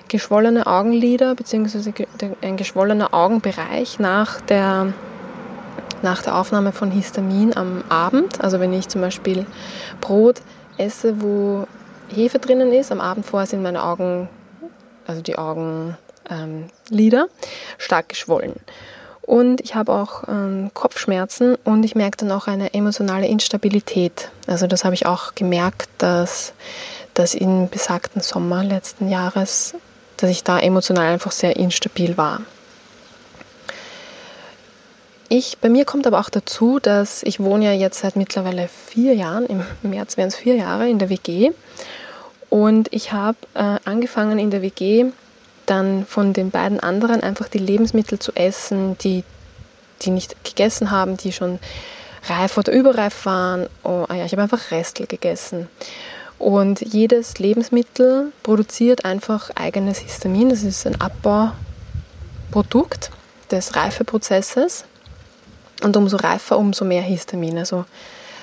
geschwollene 0.08 0.66
Augenlider 0.66 1.34
bzw. 1.34 2.06
ein 2.42 2.56
geschwollener 2.56 3.12
Augenbereich 3.12 3.98
nach 3.98 4.40
der, 4.40 4.92
nach 6.02 6.22
der 6.22 6.36
Aufnahme 6.36 6.72
von 6.72 6.90
Histamin 6.90 7.56
am 7.56 7.82
Abend. 7.88 8.40
Also 8.40 8.60
wenn 8.60 8.72
ich 8.72 8.88
zum 8.88 9.00
Beispiel 9.00 9.46
Brot 10.00 10.40
esse, 10.76 11.20
wo 11.20 11.66
Hefe 12.08 12.38
drinnen 12.38 12.72
ist, 12.72 12.92
am 12.92 13.00
Abend 13.00 13.26
vorher 13.26 13.46
sind 13.46 13.62
meine 13.62 13.82
Augen, 13.82 14.28
also 15.06 15.20
die 15.20 15.36
Augenlider, 15.36 15.98
ähm, 16.30 16.66
stark 17.78 18.08
geschwollen. 18.08 18.54
Und 19.22 19.62
ich 19.62 19.74
habe 19.74 19.92
auch 19.92 20.24
ähm, 20.28 20.70
Kopfschmerzen 20.74 21.56
und 21.64 21.82
ich 21.84 21.94
merke 21.94 22.18
dann 22.18 22.30
auch 22.30 22.46
eine 22.46 22.74
emotionale 22.74 23.26
Instabilität. 23.26 24.30
Also 24.46 24.66
das 24.66 24.84
habe 24.84 24.94
ich 24.94 25.06
auch 25.06 25.34
gemerkt, 25.34 25.88
dass 25.98 26.52
das 27.14 27.34
im 27.34 27.70
besagten 27.70 28.20
Sommer 28.20 28.62
letzten 28.64 29.08
Jahres, 29.08 29.74
dass 30.18 30.28
ich 30.28 30.44
da 30.44 30.58
emotional 30.58 31.06
einfach 31.06 31.32
sehr 31.32 31.56
instabil 31.56 32.18
war. 32.18 32.42
Ich, 35.30 35.58
bei 35.58 35.70
mir 35.70 35.86
kommt 35.86 36.06
aber 36.06 36.20
auch 36.20 36.28
dazu, 36.28 36.78
dass 36.78 37.22
ich 37.22 37.40
wohne 37.40 37.64
ja 37.64 37.72
jetzt 37.72 38.00
seit 38.00 38.16
mittlerweile 38.16 38.68
vier 38.68 39.14
Jahren, 39.14 39.46
im 39.46 39.64
März 39.82 40.18
wären 40.18 40.28
es 40.28 40.36
vier 40.36 40.56
Jahre 40.56 40.88
in 40.88 40.98
der 40.98 41.08
WG. 41.08 41.52
Und 42.50 42.92
ich 42.92 43.12
habe 43.12 43.38
äh, 43.54 43.78
angefangen 43.84 44.38
in 44.38 44.50
der 44.50 44.60
WG 44.60 45.06
dann 45.66 46.06
von 46.06 46.32
den 46.32 46.50
beiden 46.50 46.80
anderen 46.80 47.22
einfach 47.22 47.48
die 47.48 47.58
Lebensmittel 47.58 48.18
zu 48.18 48.32
essen, 48.32 48.96
die, 48.98 49.24
die 50.02 50.10
nicht 50.10 50.42
gegessen 50.44 50.90
haben, 50.90 51.16
die 51.16 51.32
schon 51.32 51.58
reif 52.28 52.56
oder 52.56 52.72
überreif 52.72 53.26
waren. 53.26 53.68
Oh, 53.82 54.06
ah 54.08 54.14
ja, 54.14 54.24
ich 54.24 54.32
habe 54.32 54.42
einfach 54.42 54.70
Restel 54.70 55.06
gegessen. 55.06 55.68
Und 56.38 56.80
jedes 56.80 57.38
Lebensmittel 57.38 58.32
produziert 58.42 59.04
einfach 59.04 59.50
eigenes 59.54 59.98
Histamin. 59.98 60.48
Das 60.50 60.62
ist 60.62 60.86
ein 60.86 61.00
Abbauprodukt 61.00 63.10
des 63.50 63.76
Reifeprozesses. 63.76 64.84
Und 65.82 65.96
umso 65.96 66.16
reifer, 66.16 66.58
umso 66.58 66.84
mehr 66.84 67.02
Histamin. 67.02 67.58
Also 67.58 67.84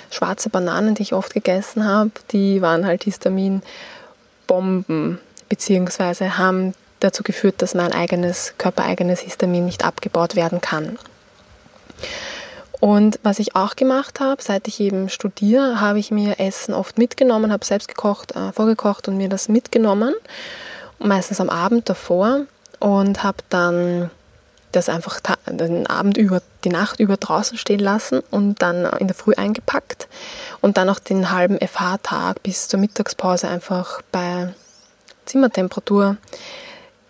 schwarze 0.09 0.49
Bananen, 0.49 0.95
die 0.95 1.03
ich 1.03 1.13
oft 1.13 1.33
gegessen 1.33 1.85
habe, 1.85 2.11
die 2.31 2.61
waren 2.61 2.85
halt 2.85 3.03
Histaminbomben, 3.03 5.19
beziehungsweise 5.49 6.37
haben 6.37 6.73
dazu 7.01 7.23
geführt, 7.23 7.61
dass 7.61 7.75
mein 7.75 7.91
eigenes, 7.91 8.53
körpereigenes 8.57 9.19
Histamin 9.19 9.65
nicht 9.65 9.83
abgebaut 9.83 10.35
werden 10.35 10.61
kann. 10.61 10.97
Und 12.79 13.19
was 13.21 13.37
ich 13.37 13.55
auch 13.55 13.75
gemacht 13.75 14.19
habe, 14.19 14.41
seit 14.41 14.67
ich 14.67 14.79
eben 14.79 15.07
studiere, 15.09 15.79
habe 15.81 15.99
ich 15.99 16.09
mir 16.09 16.39
Essen 16.39 16.73
oft 16.73 16.97
mitgenommen, 16.97 17.51
habe 17.51 17.63
selbst 17.63 17.87
gekocht, 17.87 18.35
äh, 18.35 18.51
vorgekocht 18.53 19.07
und 19.07 19.17
mir 19.17 19.29
das 19.29 19.49
mitgenommen, 19.49 20.15
meistens 20.97 21.39
am 21.39 21.49
Abend 21.49 21.89
davor 21.89 22.41
und 22.79 23.23
habe 23.23 23.37
dann 23.49 24.09
das 24.71 24.89
einfach 24.89 25.19
den 25.47 25.85
Abend 25.87 26.17
über, 26.17 26.41
die 26.63 26.69
Nacht 26.69 26.99
über 26.99 27.17
draußen 27.17 27.57
stehen 27.57 27.79
lassen 27.79 28.21
und 28.31 28.61
dann 28.61 28.85
in 28.99 29.07
der 29.07 29.15
Früh 29.15 29.33
eingepackt 29.35 30.07
und 30.61 30.77
dann 30.77 30.89
auch 30.89 30.99
den 30.99 31.31
halben 31.31 31.59
FH-Tag 31.59 32.41
bis 32.41 32.67
zur 32.67 32.79
Mittagspause 32.79 33.47
einfach 33.47 34.01
bei 34.11 34.53
Zimmertemperatur 35.25 36.17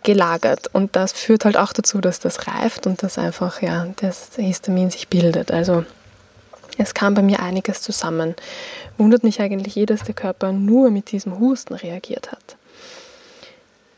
gelagert. 0.03 0.69
Und 0.73 0.95
das 0.95 1.11
führt 1.11 1.45
halt 1.45 1.57
auch 1.57 1.73
dazu, 1.73 2.01
dass 2.01 2.19
das 2.19 2.47
reift 2.47 2.87
und 2.87 3.03
dass 3.03 3.17
einfach 3.17 3.61
ja, 3.61 3.87
das 4.01 4.31
Histamin 4.35 4.89
sich 4.89 5.07
bildet. 5.07 5.51
Also 5.51 5.85
es 6.77 6.93
kam 6.93 7.13
bei 7.13 7.21
mir 7.21 7.41
einiges 7.41 7.81
zusammen. 7.81 8.35
Wundert 8.97 9.23
mich 9.23 9.41
eigentlich 9.41 9.77
eh, 9.77 9.85
dass 9.85 10.03
der 10.03 10.15
Körper 10.15 10.51
nur 10.51 10.89
mit 10.89 11.11
diesem 11.11 11.39
Husten 11.39 11.73
reagiert 11.73 12.31
hat. 12.31 12.57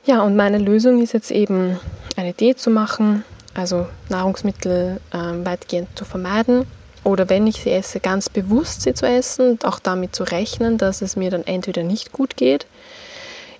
Ja, 0.06 0.22
und 0.22 0.36
meine 0.36 0.58
Lösung 0.58 1.02
ist 1.02 1.14
jetzt 1.14 1.32
eben 1.32 1.80
eine 2.18 2.34
Diät 2.34 2.60
zu 2.60 2.70
machen, 2.70 3.24
also 3.54 3.88
Nahrungsmittel 4.10 5.00
äh, 5.14 5.46
weitgehend 5.46 5.98
zu 5.98 6.04
vermeiden 6.04 6.66
oder 7.04 7.30
wenn 7.30 7.48
ich 7.48 7.62
sie 7.62 7.72
esse, 7.72 8.00
ganz 8.00 8.30
bewusst 8.30 8.82
sie 8.82 8.94
zu 8.94 9.06
essen 9.06 9.60
auch 9.64 9.80
damit 9.80 10.16
zu 10.16 10.24
rechnen, 10.24 10.78
dass 10.78 11.02
es 11.02 11.16
mir 11.16 11.30
dann 11.30 11.46
entweder 11.46 11.84
nicht 11.84 12.12
gut 12.12 12.38
geht. 12.38 12.66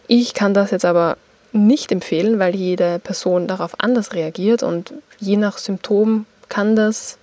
Ich 0.08 0.34
kann 0.34 0.54
das 0.54 0.72
jetzt 0.72 0.86
aber 0.86 1.18
nicht 1.54 1.92
empfehlen, 1.92 2.40
weil 2.40 2.56
jede 2.56 3.00
Person 3.00 3.48
darauf 3.48 3.80
anders 3.80 4.14
reagiert 4.14 4.64
und 4.64 4.94
je 5.20 5.38
nach 5.38 5.58
Symptom 5.58 6.26
kann 6.50 6.76
das, 6.76 7.18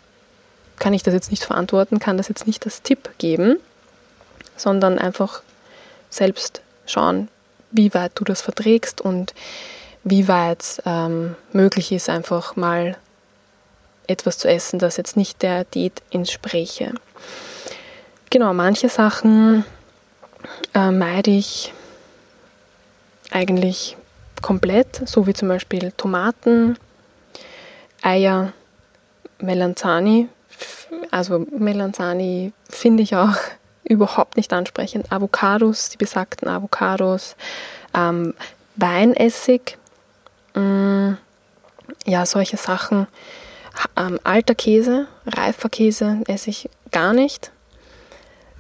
kann 0.79 0.95
ich 0.95 1.03
das 1.03 1.15
jetzt 1.15 1.31
nicht 1.31 1.45
verantworten, 1.45 1.99
kann 1.99 2.17
das 2.17 2.29
jetzt 2.29 2.47
nicht 2.47 2.65
das 2.65 2.83
Tipp 2.83 3.11
geben, 3.19 3.59
sondern 4.57 4.99
einfach 4.99 5.43
selbst 6.09 6.63
schauen, 6.87 7.29
wie 7.71 7.93
weit 7.93 8.13
du 8.15 8.25
das 8.25 8.41
verträgst 8.41 9.01
und 9.01 9.35
wie 10.05 10.29
weit 10.29 10.83
ähm, 10.87 11.37
möglich 11.53 11.93
ist, 11.93 12.09
einfach 12.09 12.57
mal 12.57 12.97
etwas 14.07 14.39
zu 14.39 14.49
essen, 14.49 14.79
das 14.79 14.97
jetzt 14.97 15.17
nicht 15.17 15.43
der 15.43 15.65
Diät 15.65 16.03
entspräche. 16.11 16.95
Genau, 18.31 18.55
manche 18.55 18.89
Sachen 18.89 19.65
äh, 20.75 20.91
meide 20.91 21.31
ich 21.31 21.73
eigentlich 23.31 23.97
komplett, 24.41 25.03
so 25.07 25.27
wie 25.27 25.35
zum 25.35 25.49
Beispiel 25.49 25.93
Tomaten, 25.97 26.79
Eier, 28.03 28.53
Melanzani. 29.39 30.29
Also 31.11 31.47
Melanzani 31.51 32.53
finde 32.69 33.03
ich 33.03 33.17
auch 33.17 33.37
überhaupt 33.85 34.37
nicht 34.37 34.53
ansprechend. 34.53 35.11
Avocados, 35.13 35.89
die 35.91 35.97
besagten 35.97 36.49
Avocados, 36.49 37.37
ähm, 37.95 38.35
Weinessig, 38.77 39.77
mh, 40.55 40.61
mm, 40.63 41.19
ja, 42.07 42.25
solche 42.25 42.57
Sachen. 42.57 43.07
Ähm, 43.97 44.19
alter 44.25 44.55
Käse, 44.55 45.07
reifer 45.27 45.69
Käse 45.69 46.19
esse 46.27 46.51
ich 46.51 46.69
gar 46.91 47.13
nicht. 47.13 47.51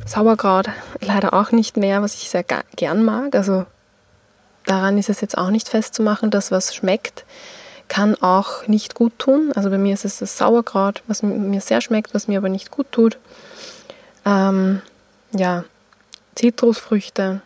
Sauerkraut 0.07 0.69
leider 1.01 1.35
auch 1.35 1.53
nicht 1.53 1.77
mehr, 1.77 2.03
was 2.03 2.15
ich 2.15 2.31
sehr 2.31 2.45
gern 2.77 3.05
mag. 3.05 3.35
Also 3.35 3.67
daran 4.67 4.99
ist 4.99 5.09
es 5.09 5.21
jetzt 5.21 5.38
auch 5.38 5.50
nicht 5.50 5.69
festzumachen, 5.69 6.31
dass 6.31 6.50
was 6.50 6.75
schmeckt, 6.75 7.25
kann 7.88 8.14
auch 8.23 8.67
nicht 8.69 8.95
gut 8.95 9.19
tun. 9.19 9.52
Also 9.55 9.69
bei 9.71 9.79
mir 9.79 9.95
ist 9.95 10.05
es 10.05 10.19
das 10.19 10.38
Sauerkraut, 10.38 11.02
was 11.07 11.23
mir 11.23 11.61
sehr 11.61 11.81
schmeckt, 11.81 12.14
was 12.14 12.29
mir 12.29 12.38
aber 12.38 12.49
nicht 12.49 12.71
gut 12.71 12.87
tut. 12.93 13.19
Ähm, 14.25 14.81
ja, 15.33 15.64
Zitrusfrüchte 16.35 17.43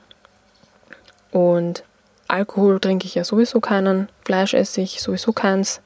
und 1.31 1.83
Alkohol 2.29 2.81
trinke 2.81 3.07
ich 3.07 3.15
ja 3.15 3.25
sowieso 3.25 3.61
keinen, 3.61 4.09
Fleisch 4.25 4.55
esse 4.55 4.81
ich 4.81 5.03
sowieso 5.03 5.33
keins. 5.33 5.81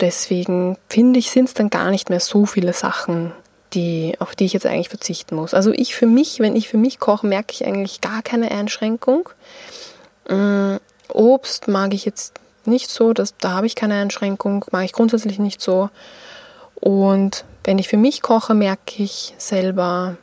Deswegen 0.00 0.76
finde 0.88 1.18
ich, 1.18 1.30
sind 1.30 1.48
es 1.48 1.54
dann 1.54 1.70
gar 1.70 1.90
nicht 1.90 2.10
mehr 2.10 2.20
so 2.20 2.46
viele 2.46 2.72
Sachen, 2.72 3.32
die, 3.74 4.14
auf 4.18 4.34
die 4.34 4.44
ich 4.44 4.52
jetzt 4.52 4.66
eigentlich 4.66 4.88
verzichten 4.88 5.36
muss. 5.36 5.54
Also 5.54 5.72
ich 5.72 5.94
für 5.94 6.06
mich, 6.06 6.40
wenn 6.40 6.56
ich 6.56 6.68
für 6.68 6.76
mich 6.76 6.98
koche, 6.98 7.26
merke 7.26 7.52
ich 7.52 7.66
eigentlich 7.66 8.00
gar 8.00 8.22
keine 8.22 8.50
Einschränkung. 8.50 9.28
Ähm, 10.28 10.78
Obst 11.08 11.68
mag 11.68 11.92
ich 11.94 12.04
jetzt 12.04 12.34
nicht 12.64 12.90
so, 12.90 13.12
das, 13.12 13.36
da 13.38 13.50
habe 13.50 13.66
ich 13.66 13.74
keine 13.74 13.94
Einschränkung, 13.94 14.64
mag 14.70 14.84
ich 14.84 14.92
grundsätzlich 14.92 15.38
nicht 15.38 15.60
so. 15.60 15.90
Und 16.74 17.44
wenn 17.64 17.78
ich 17.78 17.88
für 17.88 17.96
mich 17.96 18.22
koche, 18.22 18.54
merke 18.54 19.02
ich 19.02 19.34
selber 19.38 20.16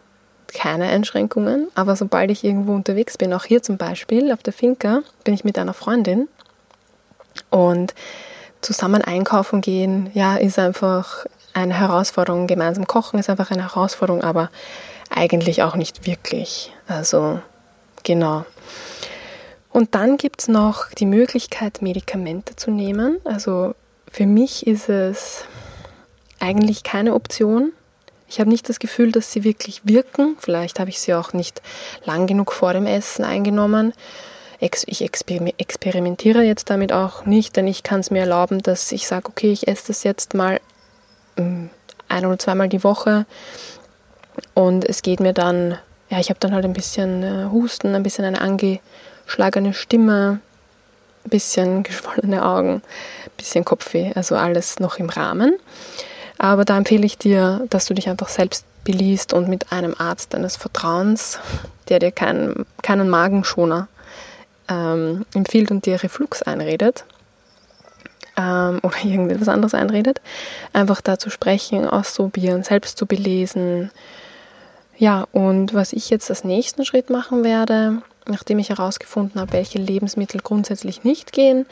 keine 0.53 0.86
Einschränkungen. 0.86 1.67
Aber 1.75 1.96
sobald 1.96 2.31
ich 2.31 2.43
irgendwo 2.43 2.74
unterwegs 2.74 3.17
bin, 3.17 3.34
auch 3.34 3.46
hier 3.46 3.63
zum 3.63 3.77
Beispiel 3.77 4.31
auf 4.31 4.43
der 4.43 4.53
Finca, 4.53 5.01
bin 5.24 5.34
ich 5.34 5.43
mit 5.43 5.58
einer 5.58 5.74
Freundin 5.74 6.27
und 7.50 7.93
zusammen 8.62 9.01
einkaufen 9.01 9.62
gehen, 9.62 10.12
ja, 10.13 10.36
ist 10.36 10.60
einfach 10.60 11.25
eine 11.53 11.77
Herausforderung. 11.79 12.48
Gemeinsam 12.48 12.88
kochen 12.88 13.20
ist 13.20 13.29
einfach 13.29 13.51
eine 13.51 13.63
Herausforderung, 13.63 14.24
aber 14.24 14.50
eigentlich 15.10 15.63
auch 15.63 15.75
nicht 15.75 16.05
wirklich. 16.05 16.74
Also, 16.88 17.39
genau. 18.03 18.46
Und 19.70 19.96
dann 19.96 20.17
gibt 20.17 20.41
es 20.41 20.48
noch 20.48 20.89
die 20.91 21.05
Möglichkeit, 21.05 21.81
Medikamente 21.81 22.55
zu 22.55 22.72
nehmen. 22.72 23.20
Also 23.24 23.74
für 24.12 24.25
mich 24.25 24.67
ist 24.67 24.89
es 24.89 25.46
eigentlich 26.39 26.84
keine 26.84 27.13
Option. 27.13 27.72
Ich 28.27 28.39
habe 28.39 28.50
nicht 28.50 28.67
das 28.67 28.79
Gefühl, 28.79 29.12
dass 29.12 29.31
sie 29.31 29.43
wirklich 29.43 29.81
wirken. 29.86 30.36
Vielleicht 30.39 30.79
habe 30.79 30.89
ich 30.89 31.00
sie 31.00 31.13
auch 31.13 31.34
nicht 31.34 31.62
lang 32.05 32.27
genug 32.27 32.51
vor 32.51 32.74
dem 32.74 32.86
Essen 32.86 33.24
eingenommen. 33.24 33.93
Ich 34.60 35.01
experimentiere 35.01 36.43
jetzt 36.43 36.70
damit 36.70 36.93
auch 36.93 37.25
nicht, 37.25 37.55
denn 37.55 37.65
ich 37.67 37.84
kann 37.84 38.01
es 38.01 38.12
mir 38.12 38.20
erlauben, 38.20 38.62
dass 38.62 38.91
ich 38.91 39.08
sage, 39.08 39.27
okay, 39.27 39.51
ich 39.51 39.67
esse 39.67 39.88
das 39.88 40.03
jetzt 40.03 40.34
mal 40.34 40.60
ein 41.36 42.26
oder 42.26 42.40
zweimal 42.40 42.70
die 42.70 42.84
Woche 42.84 43.26
und 44.54 44.86
es 44.86 45.02
geht 45.02 45.20
mir 45.20 45.34
dann, 45.34 45.78
ja, 46.10 46.20
ich 46.20 46.30
habe 46.30 46.40
dann 46.40 46.54
halt 46.54 46.66
ein 46.66 46.74
bisschen 46.74 47.24
äh, 47.24 47.50
Husten, 47.52 47.96
ein 47.96 48.04
bisschen 48.04 48.26
eine 48.26 48.42
angeschlagene 48.42 49.74
Stimme, 49.74 50.40
ein 51.26 51.30
bisschen 51.30 51.84
geschwollene 51.84 52.46
Augen, 52.46 52.82
ein 53.26 53.32
bisschen 53.38 53.66
Kopfweh, 53.66 54.12
also 54.16 54.36
alles 54.36 54.80
noch 54.80 54.98
im 54.98 55.10
Rahmen. 55.10 55.58
Aber 56.38 56.66
da 56.66 56.78
empfehle 56.78 57.06
ich 57.06 57.18
dir, 57.18 57.66
dass 57.70 57.86
du 57.86 57.94
dich 57.94 58.10
einfach 58.10 58.30
selbst 58.30 58.66
beliest 58.84 59.34
und 59.34 59.48
mit 59.48 59.72
einem 59.72 59.94
Arzt 59.98 60.34
deines 60.34 60.56
Vertrauens, 60.56 61.40
der 61.88 62.00
dir 62.00 62.12
keinen, 62.12 62.66
keinen 62.82 63.10
Magenschoner 63.10 63.88
ähm, 64.68 65.26
empfiehlt 65.36 65.70
und 65.70 65.86
dir 65.86 66.02
Reflux 66.02 66.42
einredet 66.42 67.06
ähm, 68.38 68.80
oder 68.84 68.98
irgendetwas 69.04 69.48
anderes 69.48 69.74
einredet, 69.74 70.22
einfach 70.74 71.02
da 71.02 71.18
zu 71.20 71.30
sprechen, 71.30 71.88
auszuprobieren, 71.88 72.64
selbst 72.64 72.98
zu 72.98 73.06
belesen. 73.06 73.92
Ja, 74.98 75.26
und 75.32 75.74
was 75.74 75.94
ich 75.94 76.10
jetzt 76.10 76.30
als 76.30 76.44
nächsten 76.44 76.86
Schritt 76.86 77.10
machen 77.10 77.44
werde, 77.44 78.02
nachdem 78.28 78.60
ich 78.60 78.70
herausgefunden 78.70 79.42
habe, 79.42 79.54
welche 79.54 79.80
Lebensmittel 79.80 80.42
grundsätzlich 80.42 81.04
nicht 81.04 81.32
gehen, 81.32 81.66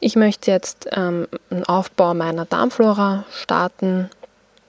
ich 0.00 0.16
möchte 0.16 0.50
jetzt 0.50 0.88
ähm, 0.92 1.26
einen 1.50 1.64
Aufbau 1.64 2.12
meiner 2.12 2.44
Darmflora 2.44 3.24
starten, 3.30 4.10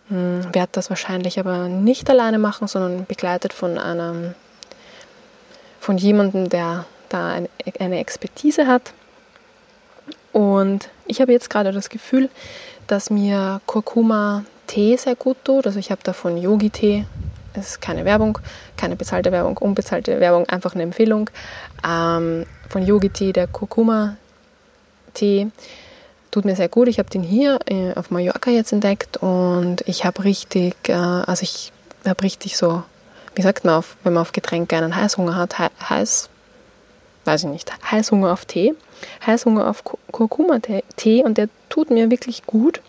hm, 0.09 0.53
werde 0.53 0.69
das 0.71 0.89
wahrscheinlich 0.89 1.39
aber 1.39 1.67
nicht 1.67 2.09
alleine 2.09 2.39
machen, 2.39 2.67
sondern 2.67 3.05
begleitet 3.05 3.51
von 3.51 3.77
einem, 3.77 4.35
von 5.79 5.97
jemandem, 5.97 6.49
der 6.49 6.85
da 7.09 7.29
eine, 7.29 7.49
eine 7.79 7.99
Expertise 7.99 8.67
hat. 8.67 8.93
Und 10.37 10.89
ich 11.07 11.19
habe 11.19 11.31
jetzt 11.31 11.49
gerade 11.49 11.71
das 11.71 11.89
Gefühl, 11.89 12.29
dass 12.85 13.09
mir 13.09 13.59
Kurkuma-Tee 13.65 14.95
sehr 14.95 15.15
gut 15.15 15.37
tut. 15.43 15.65
Also 15.65 15.79
ich 15.79 15.89
habe 15.89 16.03
davon 16.03 16.37
Yogi-Tee. 16.37 17.05
Es 17.55 17.69
ist 17.69 17.81
keine 17.81 18.05
Werbung, 18.05 18.37
keine 18.77 18.95
bezahlte 18.95 19.31
Werbung, 19.31 19.57
unbezahlte 19.57 20.19
Werbung, 20.19 20.47
einfach 20.47 20.75
eine 20.75 20.83
Empfehlung. 20.83 21.31
Ähm, 21.83 22.45
von 22.69 22.85
Yogi-Tee, 22.85 23.33
der 23.33 23.47
Kurkuma 23.47 24.15
Tee. 25.15 25.47
Tut 26.29 26.45
mir 26.45 26.55
sehr 26.55 26.69
gut. 26.69 26.87
Ich 26.87 26.99
habe 26.99 27.09
den 27.09 27.23
hier 27.23 27.57
äh, 27.65 27.95
auf 27.95 28.11
Mallorca 28.11 28.51
jetzt 28.51 28.71
entdeckt 28.71 29.17
und 29.17 29.81
ich 29.87 30.05
habe 30.05 30.23
richtig, 30.23 30.75
äh, 30.87 30.93
also 30.93 31.41
ich 31.41 31.71
habe 32.05 32.21
richtig 32.21 32.57
so, 32.57 32.83
wie 33.33 33.41
sagt 33.41 33.65
man, 33.65 33.73
auf, 33.73 33.97
wenn 34.03 34.13
man 34.13 34.21
auf 34.21 34.33
Getränke 34.33 34.77
einen 34.77 34.95
Heißhunger 34.95 35.35
hat, 35.35 35.57
heiß, 35.57 36.29
weiß 37.27 37.43
ich 37.43 37.49
nicht, 37.49 37.71
Heißhunger 37.91 38.31
auf 38.31 38.45
Tee, 38.45 38.73
Heißhunger 39.25 39.67
auf 39.67 39.83
Kurkuma-Tee 39.83 41.23
und 41.23 41.37
der 41.37 41.49
tut 41.69 41.91
mir 41.91 42.09
wirklich 42.09 42.45
gut. 42.45 42.81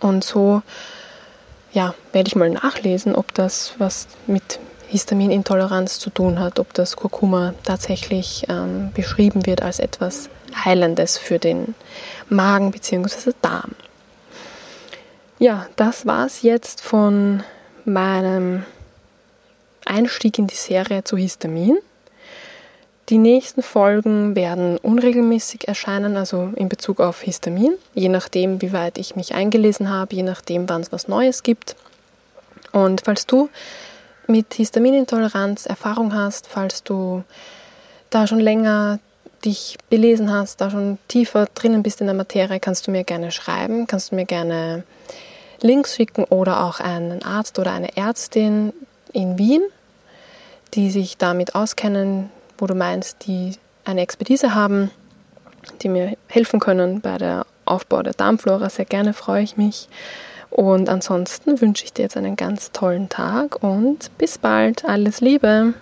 Und 0.00 0.24
so, 0.24 0.62
ja, 1.72 1.94
werde 2.12 2.28
ich 2.28 2.34
mal 2.34 2.50
nachlesen, 2.50 3.14
ob 3.14 3.32
das 3.34 3.74
was 3.78 4.08
mit 4.26 4.58
Histaminintoleranz 4.88 5.98
zu 5.98 6.10
tun 6.10 6.38
hat, 6.40 6.58
ob 6.58 6.74
das 6.74 6.96
Kurkuma 6.96 7.54
tatsächlich 7.64 8.46
ähm, 8.48 8.90
beschrieben 8.92 9.46
wird 9.46 9.62
als 9.62 9.78
etwas 9.78 10.28
Heilendes 10.54 11.16
für 11.16 11.38
den 11.38 11.74
Magen 12.28 12.72
bzw. 12.72 13.32
Darm. 13.40 13.72
Ja, 15.38 15.66
das 15.76 16.06
war 16.06 16.26
es 16.26 16.42
jetzt 16.42 16.82
von 16.82 17.42
meinem 17.84 18.64
Einstieg 19.84 20.38
in 20.38 20.46
die 20.46 20.54
Serie 20.54 21.04
zu 21.04 21.16
Histamin. 21.16 21.78
Die 23.08 23.18
nächsten 23.18 23.62
Folgen 23.62 24.36
werden 24.36 24.78
unregelmäßig 24.78 25.66
erscheinen, 25.66 26.16
also 26.16 26.52
in 26.54 26.68
Bezug 26.68 27.00
auf 27.00 27.20
Histamin, 27.20 27.74
je 27.94 28.08
nachdem, 28.08 28.62
wie 28.62 28.72
weit 28.72 28.96
ich 28.96 29.16
mich 29.16 29.34
eingelesen 29.34 29.90
habe, 29.90 30.14
je 30.14 30.22
nachdem, 30.22 30.68
wann 30.68 30.82
es 30.82 30.92
was 30.92 31.08
Neues 31.08 31.42
gibt. 31.42 31.74
Und 32.70 33.02
falls 33.04 33.26
du 33.26 33.50
mit 34.28 34.54
Histaminintoleranz 34.54 35.66
Erfahrung 35.66 36.14
hast, 36.14 36.46
falls 36.46 36.84
du 36.84 37.24
da 38.10 38.26
schon 38.26 38.40
länger 38.40 39.00
dich 39.44 39.76
belesen 39.90 40.32
hast, 40.32 40.60
da 40.60 40.70
schon 40.70 40.98
tiefer 41.08 41.46
drinnen 41.54 41.82
bist 41.82 42.00
in 42.00 42.06
der 42.06 42.14
Materie, 42.14 42.60
kannst 42.60 42.86
du 42.86 42.92
mir 42.92 43.02
gerne 43.02 43.32
schreiben, 43.32 43.86
kannst 43.88 44.12
du 44.12 44.14
mir 44.14 44.26
gerne 44.26 44.84
Links 45.60 45.96
schicken 45.96 46.24
oder 46.24 46.64
auch 46.64 46.80
einen 46.80 47.24
Arzt 47.24 47.58
oder 47.58 47.72
eine 47.72 47.96
Ärztin 47.96 48.72
in 49.12 49.38
Wien, 49.38 49.62
die 50.74 50.90
sich 50.90 51.18
damit 51.18 51.54
auskennen, 51.54 52.30
wo 52.62 52.66
du 52.68 52.76
meinst, 52.76 53.26
die 53.26 53.56
eine 53.84 54.02
Expertise 54.02 54.54
haben, 54.54 54.92
die 55.82 55.88
mir 55.88 56.16
helfen 56.28 56.60
können 56.60 57.00
bei 57.00 57.18
der 57.18 57.44
Aufbau 57.64 58.04
der 58.04 58.12
Darmflora. 58.12 58.70
Sehr 58.70 58.84
gerne 58.84 59.14
freue 59.14 59.42
ich 59.42 59.56
mich. 59.56 59.88
Und 60.48 60.88
ansonsten 60.88 61.60
wünsche 61.60 61.84
ich 61.84 61.92
dir 61.92 62.02
jetzt 62.02 62.16
einen 62.16 62.36
ganz 62.36 62.70
tollen 62.70 63.08
Tag 63.08 63.64
und 63.64 64.16
bis 64.16 64.38
bald. 64.38 64.84
Alles 64.84 65.20
Liebe. 65.20 65.74